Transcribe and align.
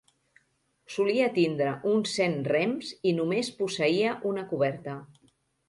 Solia 0.93 1.27
tindre 1.35 1.75
uns 1.91 2.15
cent 2.21 2.35
rems 2.49 2.91
i 3.11 3.13
només 3.21 3.53
posseïa 3.63 4.19
una 4.33 4.49
coberta. 4.53 5.01